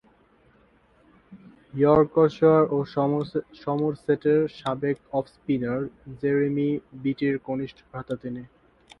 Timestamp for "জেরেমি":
6.19-6.69